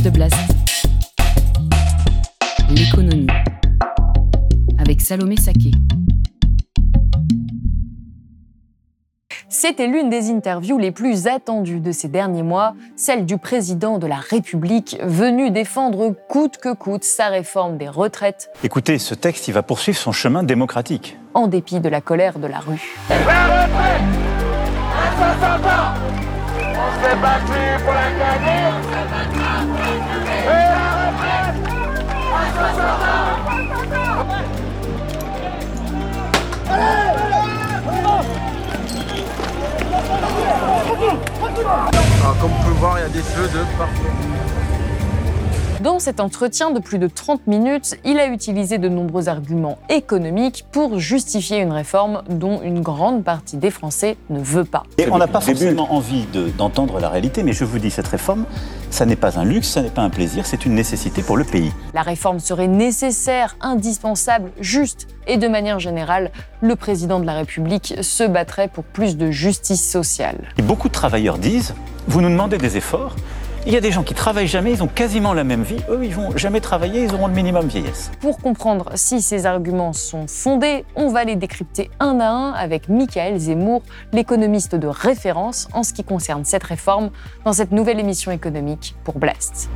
[0.00, 0.34] De Blast.
[2.70, 3.26] L'économie.
[4.78, 5.70] Avec Salomé Saké.
[9.48, 14.06] C'était l'une des interviews les plus attendues de ces derniers mois, celle du président de
[14.06, 18.50] la République, venu défendre coûte que coûte sa réforme des retraites.
[18.64, 21.16] Écoutez, ce texte, il va poursuivre son chemin démocratique.
[21.34, 22.96] En dépit de la colère de la rue.
[23.08, 23.14] La
[23.64, 24.02] retraite
[24.96, 25.94] À 60 ans
[26.56, 29.51] On s'est battu pour la gagner Et la retraite
[42.20, 44.51] Alors, comme vous pouvez voir, il y a des feux de partout.
[45.82, 50.64] Dans cet entretien de plus de 30 minutes, il a utilisé de nombreux arguments économiques
[50.70, 54.84] pour justifier une réforme dont une grande partie des Français ne veut pas.
[54.98, 58.06] Et on n'a pas forcément envie de- d'entendre la réalité, mais je vous dis, cette
[58.06, 58.44] réforme,
[58.90, 61.42] ça n'est pas un luxe, ça n'est pas un plaisir, c'est une nécessité pour le
[61.42, 61.72] pays.
[61.94, 65.08] La réforme serait nécessaire, indispensable, juste.
[65.26, 66.30] Et de manière générale,
[66.60, 70.36] le président de la République se battrait pour plus de justice sociale.
[70.58, 71.74] Et beaucoup de travailleurs disent,
[72.06, 73.16] vous nous demandez des efforts,
[73.66, 76.00] il y a des gens qui travaillent jamais, ils ont quasiment la même vie, eux,
[76.04, 78.10] ils vont jamais travailler, ils auront le minimum vieillesse.
[78.20, 82.88] Pour comprendre si ces arguments sont fondés, on va les décrypter un à un avec
[82.88, 87.10] Michael Zemmour, l'économiste de référence en ce qui concerne cette réforme,
[87.44, 89.68] dans cette nouvelle émission économique pour Blast.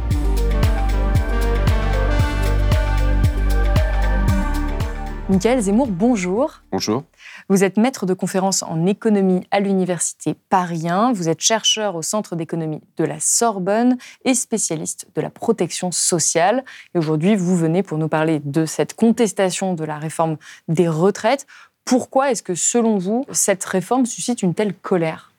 [5.28, 6.62] Michael Zemmour, bonjour.
[6.70, 7.02] Bonjour.
[7.48, 11.14] Vous êtes maître de conférences en économie à l'université Paris 1.
[11.14, 16.64] Vous êtes chercheur au Centre d'économie de la Sorbonne et spécialiste de la protection sociale.
[16.95, 20.36] Et aujourd'hui, vous venez pour nous parler de cette contestation de la réforme
[20.68, 21.48] des retraites.
[21.84, 25.33] Pourquoi est-ce que, selon vous, cette réforme suscite une telle colère?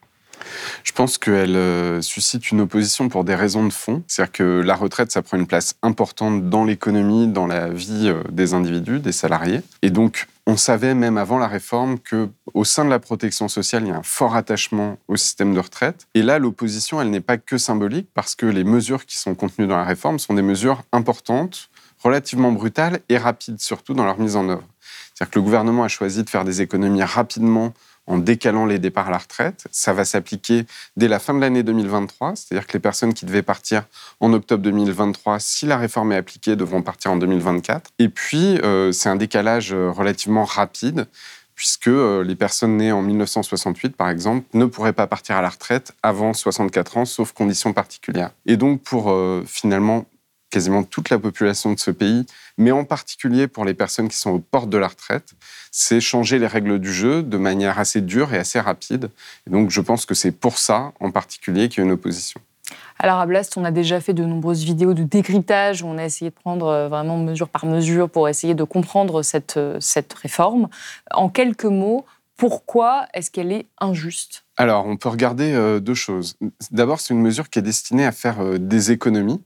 [0.84, 4.02] Je pense qu'elle euh, suscite une opposition pour des raisons de fond.
[4.06, 8.22] C'est-à-dire que la retraite, ça prend une place importante dans l'économie, dans la vie euh,
[8.30, 9.60] des individus, des salariés.
[9.82, 13.82] Et donc, on savait même avant la réforme que au sein de la protection sociale,
[13.84, 16.06] il y a un fort attachement au système de retraite.
[16.14, 19.66] Et là, l'opposition, elle n'est pas que symbolique parce que les mesures qui sont contenues
[19.66, 21.68] dans la réforme sont des mesures importantes,
[22.02, 24.66] relativement brutales et rapides, surtout dans leur mise en œuvre.
[25.14, 27.74] C'est-à-dire que le gouvernement a choisi de faire des économies rapidement
[28.08, 29.66] en décalant les départs à la retraite.
[29.70, 30.64] Ça va s'appliquer
[30.96, 33.84] dès la fin de l'année 2023, c'est-à-dire que les personnes qui devaient partir
[34.20, 37.90] en octobre 2023, si la réforme est appliquée, devront partir en 2024.
[37.98, 41.06] Et puis, euh, c'est un décalage euh, relativement rapide,
[41.54, 45.50] puisque euh, les personnes nées en 1968, par exemple, ne pourraient pas partir à la
[45.50, 48.30] retraite avant 64 ans, sauf conditions particulières.
[48.46, 49.14] Et donc, pour
[49.46, 50.06] finalement
[50.50, 52.24] quasiment toute la population de ce pays,
[52.58, 55.32] mais en particulier pour les personnes qui sont aux portes de la retraite,
[55.70, 59.10] c'est changer les règles du jeu de manière assez dure et assez rapide.
[59.46, 62.40] Et donc je pense que c'est pour ça en particulier qu'il y a une opposition.
[62.98, 66.04] Alors à Blast, on a déjà fait de nombreuses vidéos de décryptage où on a
[66.04, 70.12] essayé de prendre euh, vraiment mesure par mesure pour essayer de comprendre cette, euh, cette
[70.12, 70.68] réforme.
[71.12, 72.04] En quelques mots,
[72.36, 74.44] pourquoi est-ce qu'elle est injuste?
[74.56, 76.36] Alors on peut regarder euh, deux choses.
[76.70, 79.40] D'abord, c'est une mesure qui est destinée à faire des économies.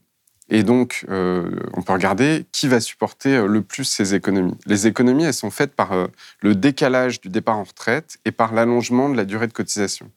[0.49, 4.55] Et donc, euh, on peut regarder qui va supporter euh, le plus ces économies.
[4.65, 6.07] Les économies, elles sont faites par euh,
[6.41, 10.11] le décalage du départ en retraite et par l'allongement de la durée de cotisation.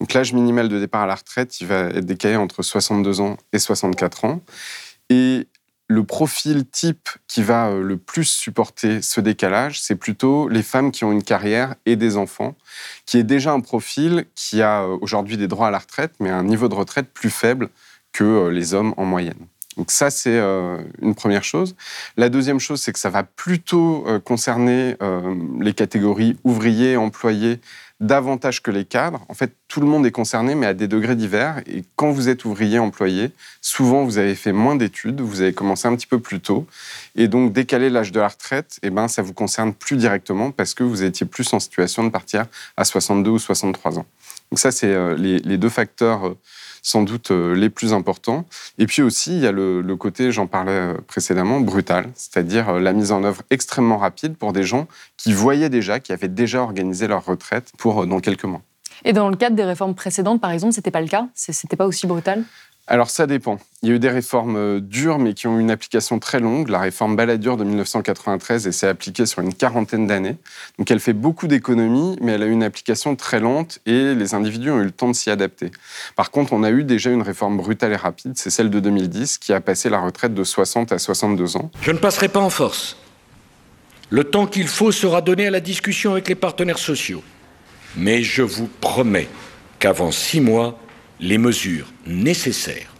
[0.00, 3.36] Donc l'âge minimal de départ à la retraite, il va être décalé entre 62 ans
[3.52, 4.40] et 64 ans.
[5.08, 5.48] Et
[5.88, 11.04] le profil type qui va le plus supporter ce décalage, c'est plutôt les femmes qui
[11.04, 12.56] ont une carrière et des enfants,
[13.06, 16.42] qui est déjà un profil qui a aujourd'hui des droits à la retraite, mais un
[16.42, 17.70] niveau de retraite plus faible
[18.12, 19.46] que les hommes en moyenne.
[19.76, 21.76] Donc ça, c'est euh, une première chose.
[22.16, 27.60] La deuxième chose, c'est que ça va plutôt euh, concerner euh, les catégories ouvriers, employés,
[28.00, 29.24] davantage que les cadres.
[29.28, 31.60] En fait, tout le monde est concerné, mais à des degrés divers.
[31.66, 35.88] Et quand vous êtes ouvrier, employé, souvent vous avez fait moins d'études, vous avez commencé
[35.88, 36.66] un petit peu plus tôt.
[37.14, 40.72] Et donc, décaler l'âge de la retraite, eh ben, ça vous concerne plus directement parce
[40.72, 42.46] que vous étiez plus en situation de partir
[42.78, 44.06] à 62 ou 63 ans.
[44.50, 46.36] Donc ça, c'est les, les deux facteurs
[46.86, 48.46] sans doute euh, les plus importants.
[48.78, 52.80] Et puis aussi, il y a le, côté, j'en parlais euh, précédemment, brutal, c'est-à-dire euh,
[52.80, 54.86] la mise en œuvre extrêmement rapide pour des gens
[55.16, 58.62] qui voyaient déjà, qui avaient déjà organisé leur retraite pour dans quelques mois.
[59.04, 61.26] Et dans le cadre des réformes précédentes, par exemple, c'était pas le cas?
[61.34, 62.44] C'était pas aussi brutal?
[62.88, 63.58] Alors ça dépend.
[63.82, 66.38] Il y a eu des réformes euh, dures mais qui ont eu une application très
[66.38, 66.68] longue.
[66.68, 70.36] La réforme Balladur de 1993 et s'est appliquée sur une quarantaine d'années.
[70.78, 74.34] Donc elle fait beaucoup d'économies mais elle a eu une application très lente et les
[74.34, 75.72] individus ont eu le temps de s'y adapter.
[76.14, 79.38] Par contre, on a eu déjà une réforme brutale et rapide, c'est celle de 2010
[79.38, 81.70] qui a passé la retraite de 60 à 62 ans.
[81.80, 82.96] Je ne passerai pas en force.
[84.10, 87.22] Le temps qu'il faut sera donné à la discussion avec les partenaires sociaux.
[87.96, 89.28] Mais je vous promets
[89.80, 90.78] qu'avant six mois,
[91.20, 92.94] les mesures nécessaires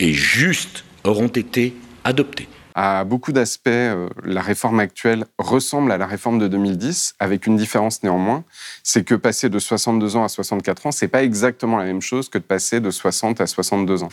[0.00, 1.74] et justes auront été
[2.04, 2.48] adoptées.
[2.74, 7.56] À beaucoup d'aspects, euh, la réforme actuelle ressemble à la réforme de 2010, avec une
[7.56, 8.44] différence néanmoins,
[8.82, 12.30] c'est que passer de 62 ans à 64 ans, c'est pas exactement la même chose
[12.30, 14.08] que de passer de 60 à 62 ans.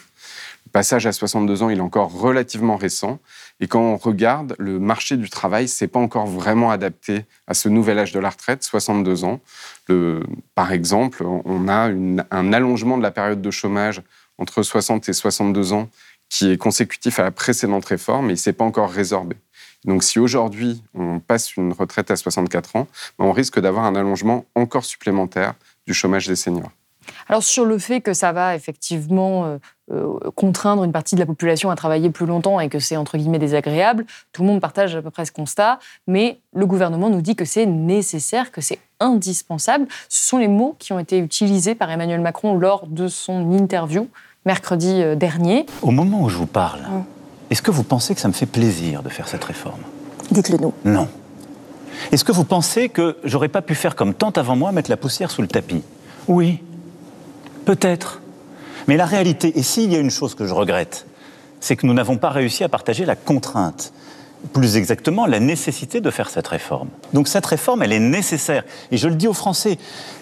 [0.65, 3.19] Le passage à 62 ans, il est encore relativement récent,
[3.59, 7.67] et quand on regarde, le marché du travail s'est pas encore vraiment adapté à ce
[7.67, 9.41] nouvel âge de la retraite, 62 ans.
[10.55, 11.89] Par exemple, on a
[12.31, 14.01] un allongement de la période de chômage
[14.37, 15.89] entre 60 et 62 ans
[16.29, 19.35] qui est consécutif à la précédente réforme et il s'est pas encore résorbé.
[19.85, 23.95] Donc si aujourd'hui on passe une retraite à 64 ans, ben, on risque d'avoir un
[23.95, 25.55] allongement encore supplémentaire
[25.87, 26.71] du chômage des seniors.
[27.27, 29.57] Alors sur le fait que ça va effectivement euh,
[30.35, 33.39] contraindre une partie de la population à travailler plus longtemps et que c'est entre guillemets
[33.39, 37.35] désagréable, tout le monde partage à peu près ce constat, mais le gouvernement nous dit
[37.35, 39.87] que c'est nécessaire, que c'est indispensable.
[40.09, 44.07] Ce sont les mots qui ont été utilisés par Emmanuel Macron lors de son interview
[44.45, 45.65] mercredi euh, dernier.
[45.81, 46.81] Au moment où je vous parle,
[47.49, 49.81] est-ce que vous pensez que ça me fait plaisir de faire cette réforme?
[50.31, 50.73] Dites-le nous.
[50.85, 51.07] Non.
[52.11, 54.97] Est-ce que vous pensez que j'aurais pas pu faire comme tant avant moi, mettre la
[54.97, 55.83] poussière sous le tapis?
[56.27, 56.61] Oui.
[57.65, 58.21] Peut-être.
[58.87, 61.05] Mais la réalité, et s'il y a une chose que je regrette,
[61.59, 63.93] c'est que nous n'avons pas réussi à partager la contrainte
[64.53, 66.89] plus exactement la nécessité de faire cette réforme.
[67.13, 68.63] Donc cette réforme, elle est nécessaire.
[68.91, 69.77] Et je le dis aux Français,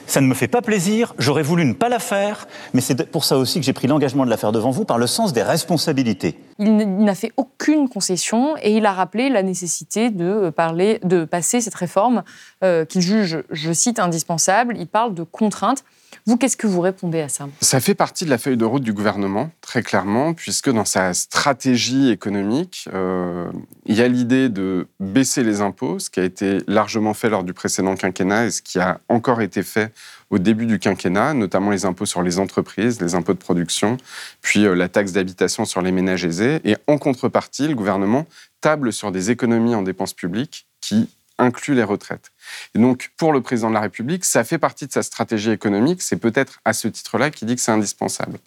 [0.07, 3.24] ça ne me fait pas plaisir, j'aurais voulu ne pas la faire, mais c'est pour
[3.24, 5.44] ça aussi que j'ai pris l'engagement de la faire devant vous par le sens des
[5.44, 6.39] responsabilités.
[6.59, 11.62] Il n'a fait aucune concession et il a rappelé la nécessité de, parler, de passer
[11.62, 12.24] cette réforme
[12.63, 14.75] euh, qu'il juge, je cite, indispensable.
[14.80, 15.83] Il parle de contraintes.
[16.27, 18.83] Vous, qu'est-ce que vous répondez à ça Ça fait partie de la feuille de route
[18.83, 23.50] du gouvernement, très clairement, puisque dans sa stratégie économique, euh,
[23.85, 27.45] il y a l'idée de baisser les impôts, ce qui a été largement fait lors
[27.45, 29.94] du précédent quinquennat et ce qui a encore été fait
[30.29, 33.95] au début du quinquennat, notamment les impôts sur les entreprises, les impôts de production,
[34.41, 36.59] puis euh, la taxe d'habitation sur les ménages aisés.
[36.65, 38.25] Et en contrepartie, le gouvernement
[38.59, 42.31] table sur des économies en dépenses publiques qui inclut les retraites.
[42.75, 46.01] Et donc, pour le président de la République, ça fait partie de sa stratégie économique.
[46.01, 48.39] C'est peut-être à ce titre-là qu'il dit que c'est indispensable.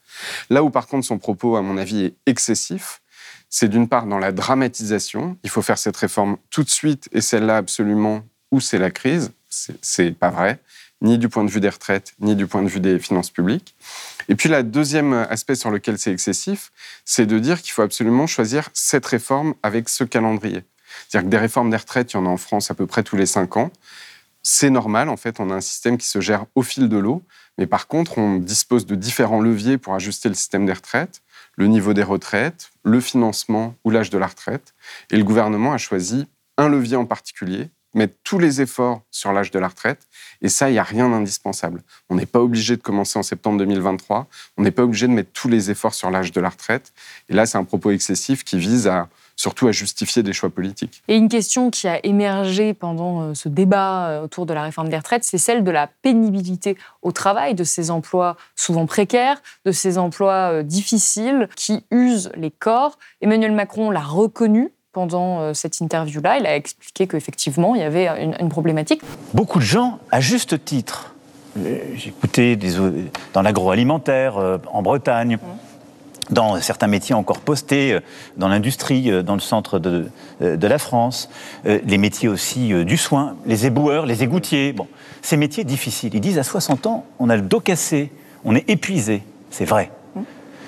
[0.49, 3.01] Là où, par contre, son propos, à mon avis, est excessif,
[3.49, 5.37] c'est d'une part dans la dramatisation.
[5.43, 9.33] Il faut faire cette réforme tout de suite et celle-là absolument où c'est la crise.
[9.49, 10.61] C'est pas vrai,
[11.03, 13.75] ni du point de vue des retraites, ni du point de vue des finances publiques.
[14.29, 16.71] Et puis, le deuxième aspect sur lequel c'est excessif,
[17.05, 20.63] c'est de dire qu'il faut absolument choisir cette réforme avec ce calendrier.
[21.09, 23.03] C'est-à-dire que des réformes des retraites, il y en a en France à peu près
[23.03, 23.71] tous les cinq ans.
[24.43, 27.23] C'est normal, en fait, on a un système qui se gère au fil de l'eau,
[27.59, 31.21] mais par contre, on dispose de différents leviers pour ajuster le système des retraites,
[31.57, 34.75] le niveau des retraites, le financement ou l'âge de la retraite.
[35.11, 36.27] Et le gouvernement a choisi
[36.57, 40.07] un levier en particulier, mettre tous les efforts sur l'âge de la retraite.
[40.43, 41.83] Et ça, il n'y a rien d'indispensable.
[42.09, 44.27] On n'est pas obligé de commencer en septembre 2023.
[44.57, 46.93] On n'est pas obligé de mettre tous les efforts sur l'âge de la retraite.
[47.29, 49.09] Et là, c'est un propos excessif qui vise à
[49.41, 51.03] surtout à justifier des choix politiques.
[51.09, 54.91] Et une question qui a émergé pendant euh, ce débat euh, autour de la réforme
[54.91, 59.73] des retraites, c'est celle de la pénibilité au travail, de ces emplois souvent précaires, de
[59.73, 62.99] ces emplois euh, difficiles qui usent les corps.
[63.23, 66.39] Emmanuel Macron l'a reconnu pendant cette interview-là.
[66.39, 68.09] Il a expliqué qu'effectivement, il y avait
[68.41, 69.03] une, problématique.
[69.35, 71.15] Beaucoup de gens, à juste titre,
[71.55, 72.59] j'ai écouté
[73.33, 75.70] dans l'agroalimentaire en Bretagne, mmh
[76.31, 78.01] dans certains métiers encore postés, euh,
[78.37, 80.09] dans l'industrie, euh, dans le centre de,
[80.43, 81.29] euh, de la France,
[81.65, 84.73] les métiers aussi du soin, les éboueurs, les égoutiers.
[84.73, 84.87] Bon,
[85.23, 86.15] ces métiers difficiles.
[86.15, 88.11] Ils disent à 60 ans, on a le dos cassé,
[88.45, 89.23] on est épuisé.
[89.51, 89.91] C'est vrai.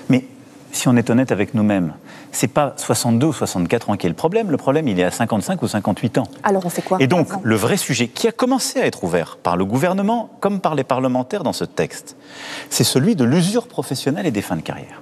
[0.09, 0.25] Mais
[0.73, 1.95] si on est honnête avec nous-mêmes,
[2.31, 4.50] c'est pas 62 ou 64 ans qui est le problème.
[4.50, 6.25] Le problème, il est à 55 ou 58 ans.
[6.42, 9.38] Alors on fait quoi Et donc, le vrai sujet qui a commencé à être ouvert
[9.42, 12.16] par le gouvernement comme par les parlementaires dans ce texte,
[12.71, 15.02] c'est celui de l'usure professionnelle et des fins de carrière.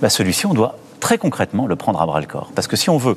[0.00, 2.50] Bah, celui-ci, on doit très concrètement le prendre à bras le corps.
[2.54, 3.16] Parce que si on veut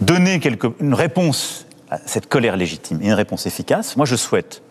[0.00, 0.40] donner
[0.80, 4.62] une réponse à cette colère légitime et une réponse efficace, moi je souhaite,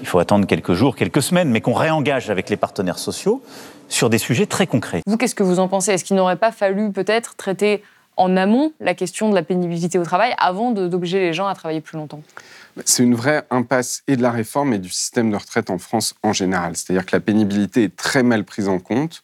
[0.00, 3.42] il faut attendre quelques jours, quelques semaines, mais qu'on réengage avec les partenaires sociaux
[3.88, 5.02] sur des sujets très concrets.
[5.06, 5.92] Vous, qu'est-ce que vous en pensez?
[5.92, 7.82] Est-ce qu'il n'aurait pas fallu peut-être traiter
[8.16, 11.80] en amont la question de la pénibilité au travail avant d'obliger les gens à travailler
[11.80, 12.20] plus longtemps?
[12.84, 16.14] C'est une vraie impasse et de la réforme et du système de retraite en France
[16.22, 16.76] en général.
[16.76, 19.22] C'est-à-dire que la pénibilité est très mal prise en compte.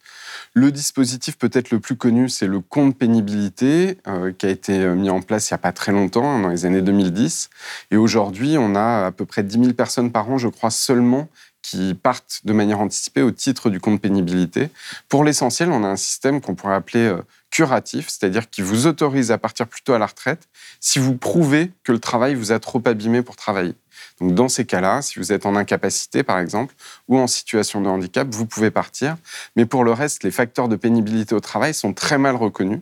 [0.55, 4.95] Le dispositif peut-être le plus connu, c'est le compte pénibilité, euh, qui a été euh,
[4.95, 7.51] mis en place il n'y a pas très longtemps, dans les années 2010.
[7.91, 11.29] Et aujourd'hui, on a à peu près 10 000 personnes par an, je crois, seulement
[11.65, 14.69] qui partent de manière anticipée au titre du compte pénibilité.
[15.09, 19.31] Pour l'essentiel, on a un système qu'on pourrait appeler euh, curatif, c'est-à-dire qui vous autorise
[19.31, 20.47] à partir plus tôt à la retraite
[20.79, 23.75] si vous prouvez que le travail vous a trop abîmé pour travailler.
[24.21, 26.75] Donc dans ces cas-là, si vous êtes en incapacité par exemple
[27.09, 29.17] ou en situation de handicap, vous pouvez partir.
[29.57, 32.81] Mais pour le reste, les facteurs de pénibilité au travail sont très mal reconnus.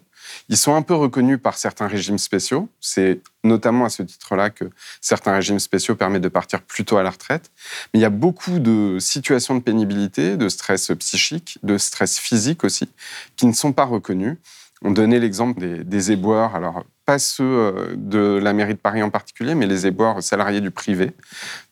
[0.49, 2.69] Ils sont un peu reconnus par certains régimes spéciaux.
[2.81, 4.71] C'est notamment à ce titre-là que
[5.01, 7.51] certains régimes spéciaux permettent de partir plus tôt à la retraite.
[7.93, 12.65] Mais il y a beaucoup de situations de pénibilité, de stress psychique, de stress physique
[12.65, 12.89] aussi,
[13.37, 14.37] qui ne sont pas reconnus.
[14.83, 19.02] On donnait l'exemple des, des, éboueurs, alors pas ceux euh, de la mairie de Paris
[19.02, 21.12] en particulier, mais les éboueurs salariés du privé,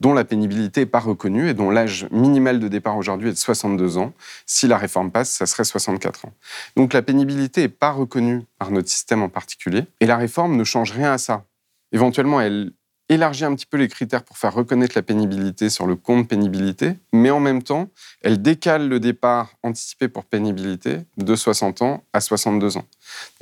[0.01, 3.39] dont la pénibilité n'est pas reconnue et dont l'âge minimal de départ aujourd'hui est de
[3.39, 4.13] 62 ans.
[4.47, 6.33] Si la réforme passe, ça serait 64 ans.
[6.77, 10.65] Donc la pénibilité n'est pas reconnue par notre système en particulier, et la réforme ne
[10.65, 11.45] change rien à ça.
[11.93, 12.73] Éventuellement, elle
[13.11, 16.97] élargit un petit peu les critères pour faire reconnaître la pénibilité sur le compte pénibilité,
[17.13, 17.89] mais en même temps,
[18.23, 22.87] elle décale le départ anticipé pour pénibilité de 60 ans à 62 ans.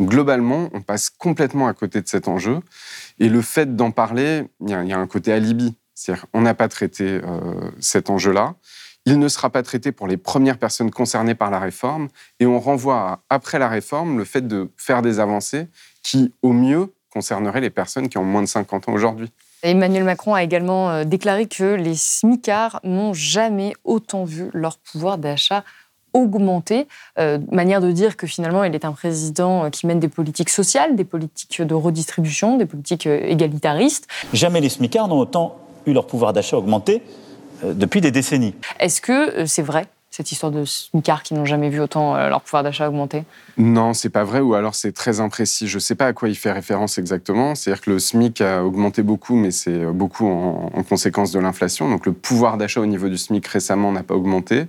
[0.00, 2.60] globalement, on passe complètement à côté de cet enjeu,
[3.20, 6.68] et le fait d'en parler, il y, a un côté alibi, c'est-à-dire on n'a pas
[6.68, 8.54] traité euh, cet enjeu-là.
[9.04, 12.08] Il ne sera pas traité pour les premières personnes concernées par la réforme,
[12.40, 15.68] et on renvoie après la réforme le fait de faire des avancées
[16.02, 19.30] qui, au mieux, concerneraient les personnes qui ont moins de 50 ans aujourd'hui.
[19.62, 25.18] Emmanuel Macron a également euh, déclaré que les smicards n'ont jamais autant vu leur pouvoir
[25.18, 25.64] d'achat
[26.14, 26.86] augmenter.
[27.18, 30.50] Euh, manière de dire que finalement, il est un président euh, qui mène des politiques
[30.50, 34.06] sociales, des politiques de redistribution, des politiques égalitaristes.
[34.32, 37.02] Jamais les smicards n'ont autant eu leur pouvoir d'achat augmenté
[37.64, 38.54] depuis des décennies.
[38.78, 42.40] Est-ce que c'est vrai cette histoire de smicards qui n'ont jamais vu autant euh, leur
[42.40, 43.24] pouvoir d'achat augmenter
[43.56, 45.68] Non, c'est pas vrai, ou alors c'est très imprécis.
[45.68, 47.54] Je ne sais pas à quoi il fait référence exactement.
[47.54, 51.88] C'est-à-dire que le SMIC a augmenté beaucoup, mais c'est beaucoup en, conséquence de l'inflation.
[51.90, 54.66] Donc le pouvoir d'achat au niveau du SMIC récemment n'a pas augmenté.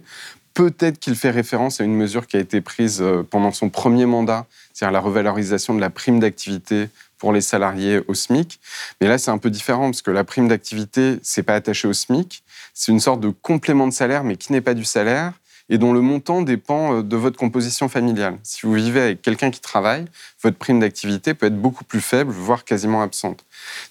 [0.53, 4.05] Peut-être qu'il fait référence à une mesure qui a été prise euh, pendant son premier
[4.05, 8.59] mandat, c'est-à-dire la revalorisation de la prime d'activité pour les salariés au SMIC.
[8.99, 11.93] Mais là, c'est un peu différent parce que la prime d'activité, c'est pas attaché au
[11.93, 12.43] SMIC.
[12.79, 15.33] C'est une sorte de complément de salaire, mais qui n'est pas du salaire
[15.67, 18.39] et dont le montant dépend euh, de votre composition familiale.
[18.41, 20.05] Si vous vivez avec quelqu'un qui travaille,
[20.41, 23.43] votre prime d'activité peut être beaucoup plus faible, voire quasiment absente.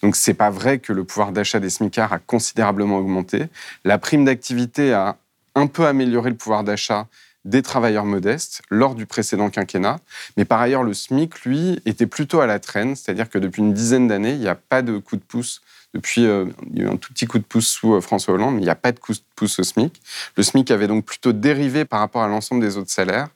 [0.02, 3.48] Donc c'est pas vrai que le pouvoir d'achat des smicards a considérablement augmenté.
[3.84, 5.18] La prime d'activité a
[5.54, 7.08] un peu amélioré le pouvoir d'achat
[7.44, 9.98] des travailleurs modestes lors du précédent quinquennat.
[10.38, 13.74] Mais par ailleurs, le SMIC, lui, était plutôt à la traîne, c'est-à-dire que depuis une
[13.74, 15.60] dizaine d'années, il n'y a pas de coup de pouce
[15.94, 18.34] depuis, euh, il y a eu un tout petit coup de pouce sous euh, François
[18.34, 20.00] Hollande, mais il n'y a pas de coup de pouce au SMIC.
[20.36, 23.28] Le SMIC avait donc plutôt dérivé par rapport à l'ensemble des autres salaires.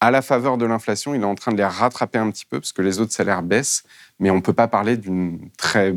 [0.00, 2.60] À la faveur de l'inflation, il est en train de les rattraper un petit peu
[2.60, 3.82] parce que les autres salaires baissent,
[4.20, 5.92] mais on ne peut pas parler d'une très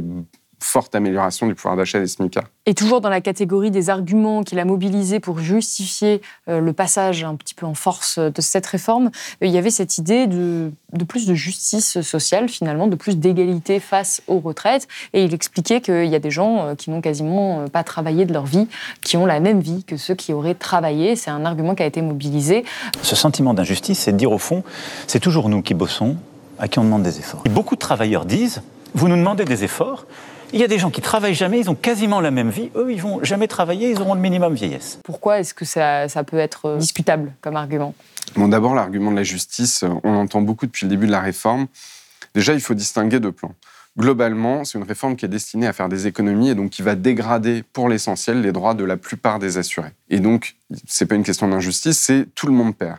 [0.63, 2.43] forte amélioration du pouvoir d'achat des SMICA.
[2.65, 7.23] Et toujours dans la catégorie des arguments qu'il a mobilisés pour justifier euh, le passage
[7.23, 9.07] un petit peu en force de cette réforme,
[9.41, 13.17] euh, il y avait cette idée de, de plus de justice sociale finalement, de plus
[13.17, 14.87] d'égalité face aux retraites.
[15.13, 18.33] Et il expliquait qu'il y a des gens euh, qui n'ont quasiment pas travaillé de
[18.33, 18.67] leur vie,
[19.03, 21.15] qui ont la même vie que ceux qui auraient travaillé.
[21.15, 22.63] C'est un argument qui a été mobilisé.
[23.01, 24.63] Ce sentiment d'injustice, c'est de dire au fond,
[25.07, 26.17] c'est toujours nous qui bossons,
[26.59, 27.41] à qui on demande des efforts.
[27.45, 28.61] Et beaucoup de travailleurs disent,
[28.93, 30.05] vous nous demandez des efforts,
[30.53, 32.69] il y a des gens qui travaillent jamais, ils ont quasiment la même vie.
[32.75, 34.99] Eux, ils vont jamais travailler, ils auront le minimum vieillesse.
[35.03, 37.93] Pourquoi est-ce que ça, peut être euh, discutable comme argument?
[38.35, 41.67] Bon, d'abord, l'argument de la justice, on entend beaucoup depuis le début de la réforme.
[42.33, 43.55] Déjà, il faut distinguer deux plans.
[43.97, 46.95] Globalement, c'est une réforme qui est destinée à faire des économies et donc qui va
[46.95, 49.91] dégrader pour l'essentiel les droits de la plupart des assurés.
[50.09, 50.55] Et donc,
[50.87, 52.97] c'est pas une question d'injustice, c'est tout le monde perd.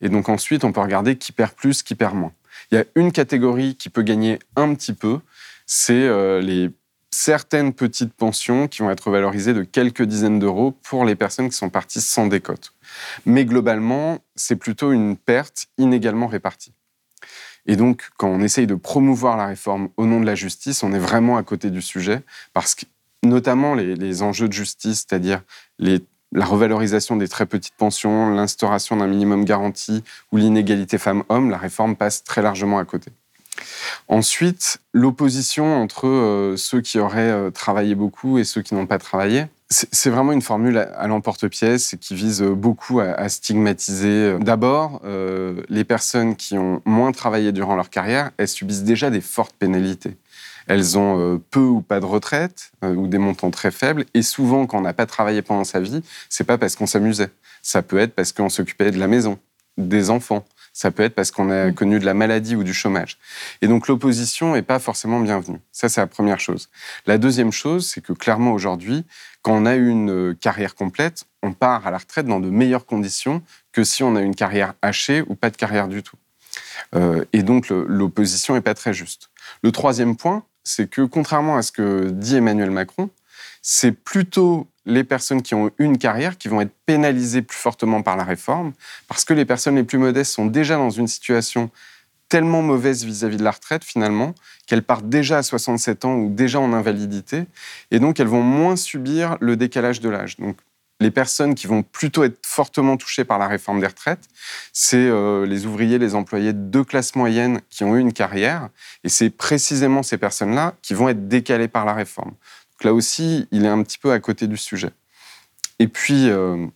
[0.00, 2.32] Et donc ensuite, on peut regarder qui perd plus, qui perd moins.
[2.70, 5.20] Il y a une catégorie qui peut gagner un petit peu,
[5.66, 6.70] c'est euh, les
[7.22, 11.56] certaines petites pensions qui vont être valorisées de quelques dizaines d'euros pour les personnes qui
[11.56, 12.72] sont parties sans décote.
[13.26, 16.72] Mais globalement, c'est plutôt une perte inégalement répartie.
[17.66, 20.94] Et donc, quand on essaye de promouvoir la réforme au nom de la justice, on
[20.94, 22.22] est vraiment à côté du sujet,
[22.54, 22.86] parce que
[23.22, 25.42] notamment les, enjeux de justice, c'est-à-dire
[25.78, 31.96] la revalorisation des très petites pensions, l'instauration d'un minimum garanti ou l'inégalité femmes-hommes, la réforme
[31.96, 33.12] passe très largement à côté.
[34.08, 38.98] Ensuite, l'opposition entre euh, ceux qui auraient euh, travaillé beaucoup et ceux qui n'ont pas
[38.98, 39.46] travaillé.
[39.70, 44.36] c'est vraiment une formule à l'emporte-pièce qui vise beaucoup à, stigmatiser.
[44.40, 49.20] D'abord, euh, les personnes qui ont moins travaillé durant leur carrière, elles subissent déjà des
[49.20, 50.16] fortes pénalités.
[50.70, 54.04] Elles ont euh, peu ou pas de retraite euh, ou des montants très faibles.
[54.14, 57.30] Et souvent, quand on n'a pas travaillé pendant sa vie, c'est pas parce qu'on s'amusait.
[57.60, 59.40] Ça peut être parce qu'on s'occupait de la maison,
[59.78, 60.44] des enfants,
[60.80, 63.18] ça peut être parce qu'on a connu de la maladie ou du chômage.
[63.60, 65.60] Et donc l'opposition n'est pas forcément bienvenue.
[65.72, 66.70] Ça, c'est la première chose.
[67.04, 69.04] La deuxième chose, c'est que clairement aujourd'hui,
[69.42, 72.86] quand on a une euh, carrière complète, on part à la retraite dans de meilleures
[72.86, 76.16] conditions que si on a une carrière hachée ou pas de carrière du tout.
[76.94, 79.28] Euh, et donc l'opposition n'est pas très juste.
[79.62, 83.10] Le troisième point, c'est que contrairement à ce que dit Emmanuel Macron,
[83.60, 88.16] c'est plutôt les personnes qui ont une carrière qui vont être pénalisées plus fortement par
[88.16, 88.72] la réforme,
[89.08, 91.70] parce que les personnes les plus modestes sont déjà dans une situation
[92.28, 94.34] tellement mauvaise vis-à-vis de la retraite finalement
[94.66, 97.46] qu'elles partent déjà à 67 ans ou déjà en invalidité,
[97.90, 100.36] et donc elles vont moins subir le décalage de l'âge.
[100.36, 100.56] Donc
[101.00, 104.28] les personnes qui vont plutôt être fortement touchées par la réforme des retraites,
[104.72, 108.68] c'est euh, les ouvriers, les employés de classe moyenne qui ont eu une carrière,
[109.02, 112.32] et c'est précisément ces personnes-là qui vont être décalées par la réforme
[112.84, 114.90] là aussi, il est un petit peu à côté du sujet.
[115.80, 116.66] Et puis, euh,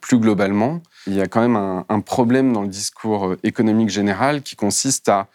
[0.00, 4.42] plus globalement, il y a quand même un, problème dans le discours euh, économique général
[4.42, 5.28] qui consiste à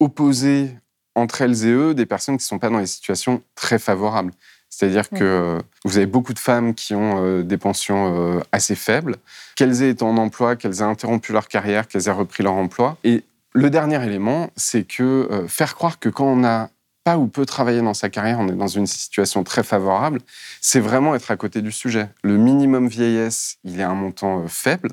[0.00, 0.74] opposer
[1.14, 4.32] entre elles et eux des personnes qui ne sont pas dans des situations très favorables.
[4.70, 9.16] C'est-à-dire que euh, vous avez beaucoup de femmes qui ont des pensions assez faibles,
[9.56, 12.96] qu'elles aient été en emploi, qu'elles aient interrompu leur carrière, qu'elles aient repris leur emploi.
[13.04, 16.70] Et le dernier élément, c'est que faire croire que quand on a
[17.04, 20.20] pas ou peut travailler dans sa carrière, on est dans une situation très favorable,
[20.60, 22.08] c'est vraiment être à côté du sujet.
[22.22, 24.90] Le minimum vieillesse, il est un montant euh, faible.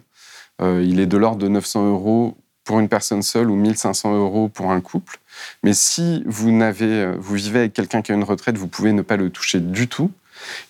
[0.61, 4.49] Euh, il est de l'ordre de 900 euros pour une personne seule ou 1500 euros
[4.49, 5.19] pour un couple.
[5.63, 9.01] Mais si vous, euh, vous vivez avec quelqu'un qui a une retraite, vous pouvez ne
[9.01, 10.11] pas le toucher du tout.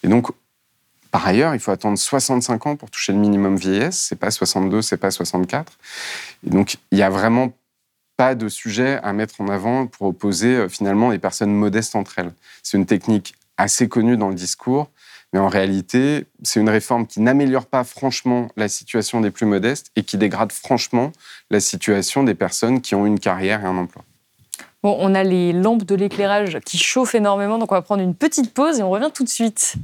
[0.03, 0.32] Et donc,
[1.12, 3.98] par ailleurs, il faut attendre 65 ans pour toucher le minimum vieillesse.
[4.10, 5.74] C'est pas 62, c'est pas 64.
[6.46, 7.51] Et donc, il y a vraiment
[8.18, 12.20] pas de sujet à mettre en avant pour opposer euh, finalement les personnes modestes entre
[12.20, 12.34] elles.
[12.64, 14.90] C'est une technique assez connue dans le discours,
[15.34, 19.92] mais en réalité, c'est une réforme qui n'améliore pas franchement la situation des plus modestes
[19.96, 21.12] et qui dégrade franchement
[21.50, 24.04] la situation des personnes qui ont une carrière et un emploi.
[24.84, 28.16] Bon, on a les lampes de l'éclairage qui chauffent énormément, donc on va prendre une
[28.16, 29.75] petite pause et on revient tout de suite.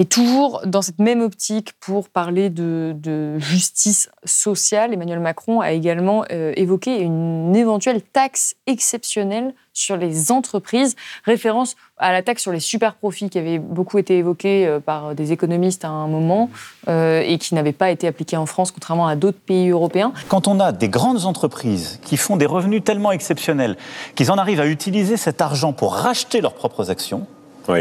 [0.00, 6.24] Et toujours dans cette même optique pour parler de, justice sociale, Emmanuel Macron a également
[6.30, 12.60] euh, évoqué une éventuelle taxe exceptionnelle sur les entreprises, référence à la taxe sur les
[12.60, 16.48] super profits qui avait beaucoup été évoquée euh, par des économistes à un moment
[16.88, 20.12] euh, et qui n'avait pas été appliquée en France, contrairement à d'autres pays européens.
[20.28, 23.76] Quand on a des grandes entreprises qui font des revenus tellement exceptionnels
[24.14, 27.26] qu'ils en arrivent à utiliser cet argent pour racheter leurs propres actions,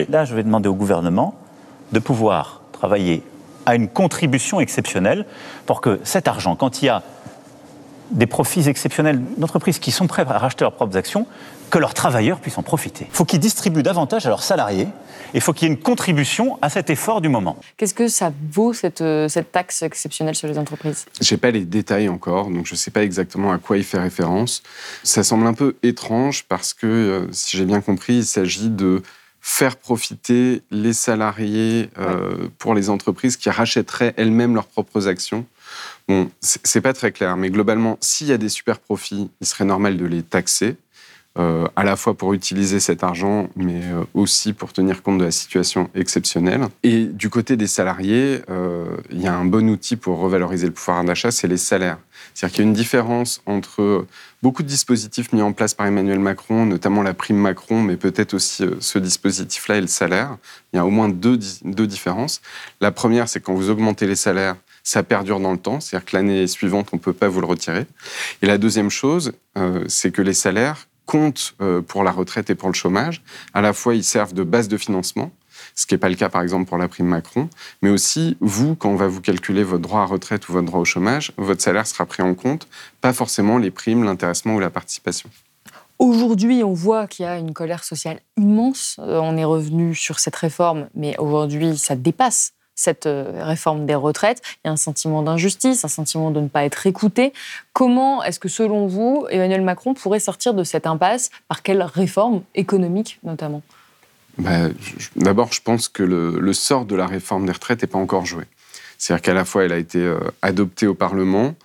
[0.09, 1.35] là je vais demander au gouvernement
[1.91, 3.23] de pouvoir travailler
[3.65, 5.25] à une contribution exceptionnelle
[5.65, 7.03] pour que cet argent, quand il y a
[8.11, 11.27] des profits exceptionnels d'entreprises qui sont prêts à racheter leurs propres actions,
[11.69, 13.07] que leurs travailleurs puissent en profiter.
[13.09, 14.87] Il faut qu'ils distribuent davantage à leurs salariés
[15.33, 17.57] et il faut qu'il y ait une contribution à cet effort du moment.
[17.75, 21.05] Qu'est-ce que ça vaut, cette, euh, cette taxe exceptionnelle sur les entreprises?
[21.19, 23.83] Je n'ai pas les détails encore, donc je ne sais pas exactement à quoi il
[23.83, 24.63] fait référence.
[25.03, 29.03] Ça semble un peu étrange parce que, euh, si j'ai bien compris, il s'agit de
[29.49, 35.45] faire profiter les salariés euh, pour les entreprises qui rachèteraient elles-mêmes leurs propres actions.
[36.09, 39.63] Bon, c'est pas très clair, mais globalement, s'il y a des super profits, il serait
[39.63, 40.75] normal de les taxer.
[41.39, 45.25] Euh, à la fois pour utiliser cet argent, mais euh, aussi pour tenir compte de
[45.25, 46.61] la situation exceptionnelle.
[46.81, 50.73] Et du côté des salariés, euh, il y a un bon outil pour revaloriser le
[50.73, 51.99] pouvoir d'achat, c'est les salaires.
[52.33, 54.07] C'est-à-dire qu'il y a une différence entre
[54.41, 58.33] beaucoup de dispositifs mis en place par Emmanuel Macron, notamment la prime Macron, mais peut-être
[58.33, 60.37] aussi ce dispositif-là et le salaire.
[60.73, 62.41] Il y a au moins deux, différences.
[62.81, 66.15] La première, c'est quand vous augmentez les salaires, ça perdure dans le temps, c'est-à-dire que
[66.15, 67.85] l'année suivante, on ne peut pas vous le retirer.
[68.41, 69.33] Et la deuxième chose,
[69.87, 73.23] c'est que les salaires comptent euh, pour la retraite et pour le chômage.
[73.55, 75.31] À la fois, ils servent de base de financement,
[75.73, 77.49] ce qui n'est pas le cas par exemple pour la prime Macron,
[77.81, 80.81] mais aussi, vous, quand on va vous calculer votre droit à retraite ou votre droit
[80.81, 82.67] au chômage, votre salaire sera pris en compte,
[83.01, 85.29] pas forcément les primes, l'intéressement ou la participation.
[85.99, 88.97] Aujourd'hui, on voit qu'il y a une colère sociale immense.
[88.99, 93.95] Euh, on est revenu sur cette réforme, mais aujourd'hui, ça dépasse cette euh, réforme des
[93.95, 94.41] retraites.
[94.63, 97.33] Il y a un sentiment d'injustice, un sentiment de ne pas être écouté.
[97.73, 101.29] Comment est-ce que, selon vous, Emmanuel Macron pourrait sortir de cette impasse?
[101.49, 103.61] Par quelle réforme économique, notamment?
[104.37, 104.69] Bah,
[105.15, 108.45] D'abord, je pense que le, sort de la réforme des retraites n'est pas encore joué.
[108.97, 111.55] C'est-à-dire qu'à la fois, elle a été euh, adoptée au Parlement,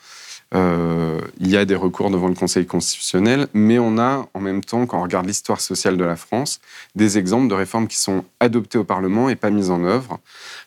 [0.54, 4.62] Euh, il y a des recours devant le Conseil constitutionnel, mais on a en même
[4.62, 6.60] temps, quand on regarde l'histoire sociale de la France,
[6.94, 10.18] des exemples de réformes qui sont adoptées au Parlement et pas mises en œuvre.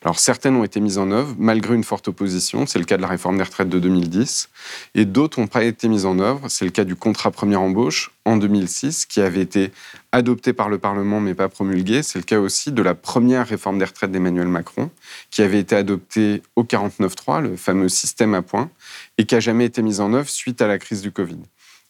[0.03, 3.01] Alors certaines ont été mises en œuvre malgré une forte opposition, c'est le cas de
[3.01, 4.49] la réforme des retraites de 2010,
[4.95, 8.11] et d'autres n'ont pas été mises en œuvre, c'est le cas du contrat première embauche
[8.25, 9.71] en 2006, qui avait été
[10.11, 12.01] adopté par le Parlement mais pas promulgué.
[12.01, 14.89] C'est le cas aussi de la première réforme des retraites d'Emmanuel Macron,
[15.29, 18.69] qui avait été adoptée au 49.3, le fameux système à points,
[19.17, 21.39] et qui n'a jamais été mise en œuvre suite à la crise du Covid.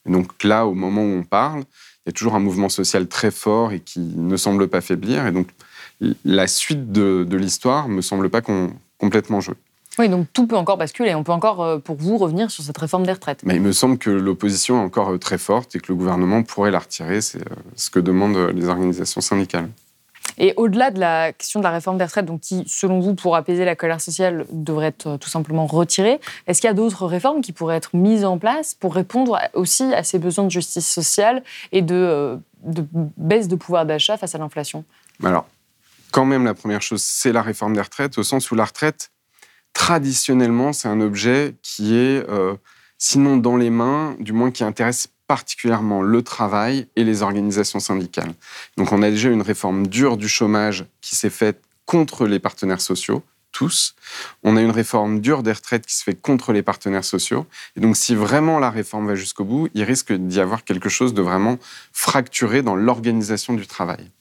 [0.08, 1.62] Et donc là, au moment où on parle,
[2.06, 5.26] il y a toujours un mouvement social très fort et qui ne semble pas faiblir.
[5.26, 5.48] Et donc
[6.24, 8.42] la suite de, l'histoire me semble pas
[8.98, 9.56] complètement jouée.
[9.98, 11.16] Oui, donc tout peut encore basculer.
[11.16, 13.42] On peut encore, euh, pour vous, revenir sur cette réforme des retraites.
[13.46, 16.44] Mais il me semble que l'opposition est encore euh, très forte et que le gouvernement
[16.44, 17.22] pourrait la retirer.
[17.22, 19.70] C'est euh, ce que demandent les organisations syndicales.
[20.38, 23.36] Et au-delà de la question de la réforme des retraites, donc qui, selon vous, pour
[23.36, 27.42] apaiser la colère sociale, devrait être tout simplement retirée, est-ce qu'il y a d'autres réformes
[27.42, 31.44] qui pourraient être mises en place pour répondre aussi à ces besoins de justice sociale
[31.72, 32.86] et de, de
[33.18, 34.84] baisse de pouvoir d'achat face à l'inflation?
[35.24, 35.48] Alors,
[36.12, 39.12] quand même, la première chose, c'est la réforme des retraites, au sens où la retraite,
[39.74, 42.56] traditionnellement, c'est un objet qui est, euh,
[42.98, 48.34] sinon dans les mains, du moins qui intéresse particulièrement le travail et les organisations syndicales.
[48.78, 52.82] Donc on a déjà une réforme dure du chômage qui s'est faite contre les partenaires
[52.82, 53.96] sociaux, tous.
[54.44, 57.46] On a une réforme dure des retraites qui se fait contre les partenaires sociaux.
[57.78, 61.14] Et donc si vraiment la réforme va jusqu'au bout, il risque d'y avoir quelque chose
[61.14, 61.58] de vraiment
[61.94, 64.12] fracturé dans l'organisation du travail.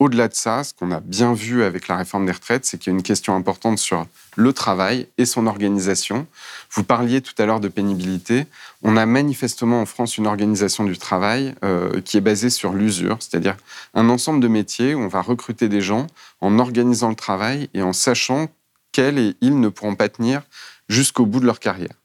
[0.00, 2.90] Au-delà de ça, ce qu'on a bien vu avec la réforme des retraites, c'est qu'il
[2.90, 6.26] y a une question importante sur le travail et son organisation.
[6.70, 8.46] Vous parliez tout à l'heure de pénibilité.
[8.82, 13.18] On a manifestement en France une organisation du travail euh, qui est basée sur l'usure,
[13.20, 13.58] c'est-à-dire
[13.92, 16.06] un ensemble de métiers où on va recruter des gens
[16.40, 18.48] en organisant le travail et en sachant
[18.92, 20.40] qu'elles et ils ne pourront pas tenir
[20.88, 21.99] jusqu'au bout de leur carrière.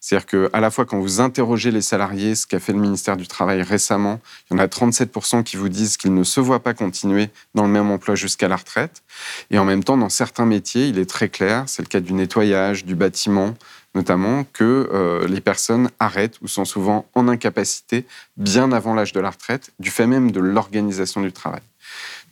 [0.00, 3.28] C'est-à-dire qu'à la fois, quand vous interrogez les salariés, ce qu'a fait le ministère du
[3.28, 4.18] Travail récemment,
[4.50, 7.64] il y en a 37% qui vous disent qu'ils ne se voient pas continuer dans
[7.64, 9.02] le même emploi jusqu'à la retraite.
[9.50, 12.14] Et en même temps, dans certains métiers, il est très clair, c'est le cas du
[12.14, 13.54] nettoyage, du bâtiment,
[13.94, 18.06] notamment, que euh, les personnes arrêtent ou sont souvent en incapacité
[18.38, 21.60] bien avant l'âge de la retraite, du fait même de l'organisation du travail.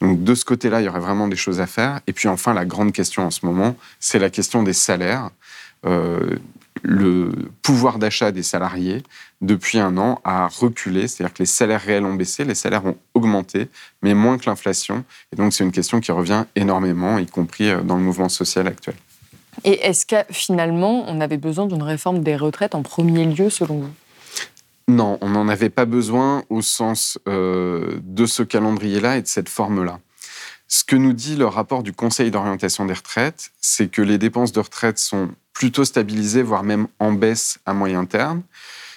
[0.01, 1.99] Donc de ce côté-là, il y aurait vraiment des choses à faire.
[2.07, 5.29] Et puis enfin, la grande question en ce moment, c'est la question des salaires.
[5.85, 6.37] Euh,
[6.83, 9.03] le pouvoir d'achat des salariés,
[9.41, 11.07] depuis un an, a reculé.
[11.07, 13.69] C'est-à-dire que les salaires réels ont baissé, les salaires ont augmenté,
[14.01, 15.03] mais moins que l'inflation.
[15.31, 18.67] Et donc, c'est une question qui revient énormément, y compris euh, dans le mouvement social
[18.67, 18.95] actuel.
[19.63, 23.79] Et est-ce que finalement, on avait besoin d'une réforme des retraites en premier lieu, selon
[23.79, 23.93] vous?
[24.87, 29.49] Non, on n'en avait pas besoin au sens euh, de ce calendrier-là et de cette
[29.49, 29.99] forme-là.
[30.71, 34.51] Ce que nous dit le rapport du Conseil d'orientation des retraites, c'est que les dépenses
[34.51, 38.43] de retraite sont plutôt stabilisées, voire même en baisse à moyen terme.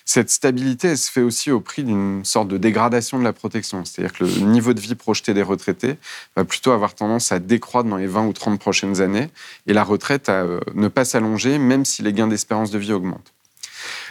[0.04, 3.87] Cette stabilité, elle se fait aussi au prix d'une sorte de dégradation de la protection.
[3.87, 5.96] C'est-à-dire que le niveau de vie projeté des retraités
[6.37, 9.30] va plutôt avoir tendance à décroître dans les 20 ou 30 prochaines années
[9.66, 12.92] et la retraite à euh, ne pas s'allonger, même si les gains d'espérance de vie
[12.92, 13.32] augmentent.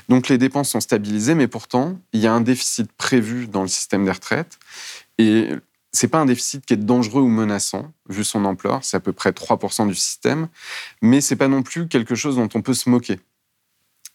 [0.09, 3.67] Donc les dépenses sont stabilisées, mais pourtant, il y a un déficit prévu dans le
[3.67, 4.57] système des retraites.
[5.19, 5.49] Et
[5.93, 9.11] c'est pas un déficit qui est dangereux ou menaçant, vu son ampleur, c'est à peu
[9.11, 10.47] près 3% du système,
[11.01, 13.19] mais c'est pas non plus quelque chose dont on peut se moquer.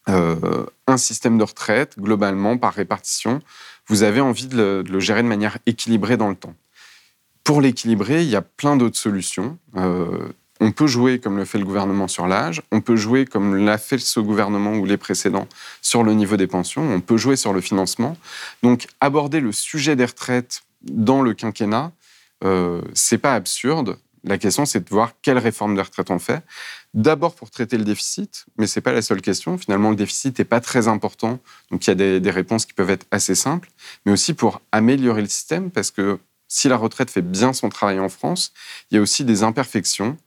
[0.09, 3.41] Euh, un système de retraite, globalement, par répartition,
[3.87, 6.55] vous avez envie de le, gérer de manière équilibrée dans le temps.
[7.43, 9.57] Pour l'équilibrer, il y a plein d'autres solutions.
[9.75, 13.55] Euh, on peut jouer comme le fait le gouvernement sur l'âge, on peut jouer comme
[13.55, 15.47] l'a fait ce gouvernement ou les précédents
[15.81, 18.17] sur le niveau des pensions, on peut jouer sur le financement.
[18.63, 21.91] Donc aborder le sujet des retraites dans le quinquennat,
[22.43, 23.97] euh, c'est pas absurde.
[24.23, 26.43] La question, c'est de voir quelle réforme de retraite on fait.
[26.93, 29.57] D'abord pour traiter le déficit, mais c'est pas la seule question.
[29.57, 31.39] Finalement, le déficit n'est pas très important,
[31.71, 33.69] donc il y a des, des, réponses qui peuvent être assez simples,
[34.05, 37.99] mais aussi pour améliorer le système, parce que si la retraite fait bien son travail
[37.99, 38.53] en France,
[38.89, 40.17] il y a aussi des imperfections,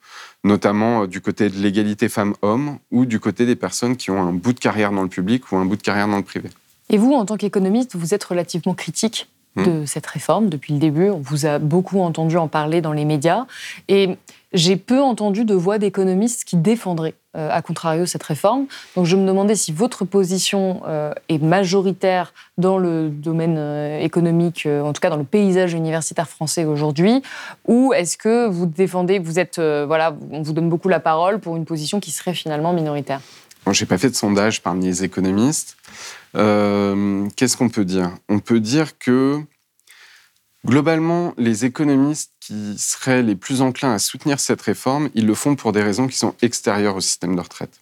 [0.44, 4.32] notamment euh, du côté de l'égalité femmes-hommes ou du côté des personnes qui ont un
[4.32, 6.50] bout de carrière dans le public ou un bout de carrière dans le privé.
[6.88, 9.28] Et vous, en tant qu'économiste, vous êtes relativement critique.
[9.56, 11.10] De cette réforme depuis le début.
[11.10, 13.46] On vous a beaucoup entendu en parler dans les médias.
[13.88, 14.16] Et
[14.52, 18.66] j'ai peu entendu de voix d'économistes qui défendraient, euh, à contrario, cette réforme.
[18.96, 24.66] Donc je me demandais si votre position euh, est majoritaire dans le domaine euh, économique,
[24.66, 27.22] en tout cas dans le paysage universitaire français aujourd'hui,
[27.66, 31.56] ou est-ce que vous défendez, vous êtes, voilà, on vous donne beaucoup la parole pour
[31.56, 33.20] une position qui serait finalement minoritaire?
[33.70, 35.76] Je n'ai pas fait de sondage parmi les économistes.
[36.36, 38.10] Euh, qu'est-ce qu'on peut dire?
[38.28, 39.40] On peut dire que
[40.66, 45.56] globalement, les économistes qui seraient les plus enclins à soutenir cette réforme, ils le font
[45.56, 47.80] pour des raisons qui sont extérieures au système de retraite.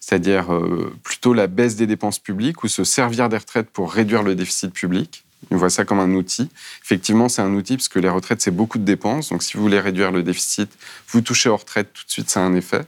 [0.00, 4.22] c'est-à-dire euh, plutôt la baisse des dépenses publiques ou se servir des retraites pour réduire
[4.22, 5.24] le déficit public.
[5.50, 6.50] On voit ça comme un outil.
[6.82, 9.30] Effectivement, c'est un outil parce que les retraites, c'est beaucoup de dépenses.
[9.30, 10.70] Donc, si vous voulez réduire le déficit,
[11.08, 12.82] vous touchez aux retraites, tout de suite, ça a un effet.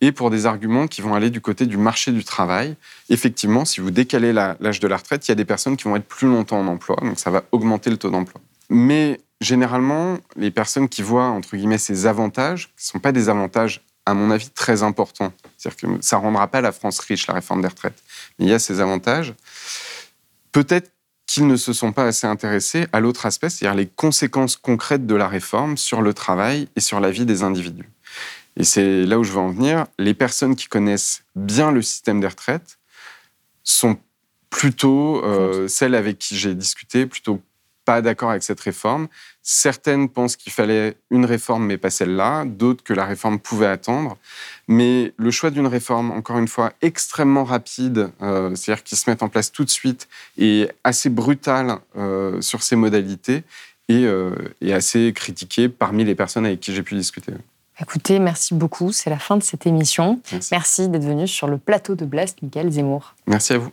[0.00, 2.76] Et pour des arguments qui vont aller du côté du marché du travail,
[3.10, 5.96] effectivement, si vous décalez l'âge de la retraite, il y a des personnes qui vont
[5.96, 6.96] être plus longtemps en emploi.
[7.00, 8.40] Donc, ça va augmenter le taux d'emploi.
[8.68, 13.28] Mais généralement, les personnes qui voient, entre guillemets, ces avantages, ce ne sont pas des
[13.28, 15.32] avantages, à mon avis, très importants.
[15.56, 18.02] C'est-à-dire que ça ne rendra pas la France riche, la réforme des retraites.
[18.38, 19.32] Mais il y a ces avantages.
[20.52, 20.90] Peut-être
[21.34, 25.16] qu'ils ne se sont pas assez intéressés à l'autre aspect, c'est-à-dire les conséquences concrètes de
[25.16, 27.90] la réforme sur le travail et sur la vie des individus.
[28.56, 29.86] Et c'est là où je veux en venir.
[29.98, 32.78] Les personnes qui connaissent bien le système des retraites
[33.64, 33.98] sont
[34.48, 37.42] plutôt euh, celles avec qui j'ai discuté, plutôt
[37.84, 39.08] pas d'accord avec cette réforme.
[39.42, 42.44] Certaines pensent qu'il fallait une réforme, mais pas celle-là.
[42.44, 44.16] D'autres que la réforme pouvait attendre.
[44.68, 49.22] Mais le choix d'une réforme, encore une fois, extrêmement rapide, euh, c'est-à-dire qui se met
[49.22, 53.42] en place tout de suite, et assez brutal euh, sur ses modalités,
[53.88, 54.30] et euh,
[54.62, 57.32] est assez critiqué parmi les personnes avec qui j'ai pu discuter.
[57.80, 58.92] Écoutez, merci beaucoup.
[58.92, 60.20] C'est la fin de cette émission.
[60.32, 63.14] Merci, merci d'être venu sur le plateau de Blast, Michael Zemmour.
[63.26, 63.72] Merci à vous.